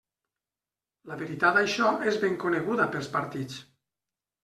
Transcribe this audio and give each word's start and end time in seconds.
La 1.11 1.19
veritat 1.19 1.57
d'això 1.59 1.93
és 2.15 2.19
ben 2.25 2.43
coneguda 2.47 2.91
pels 2.97 3.15
partits. 3.19 3.65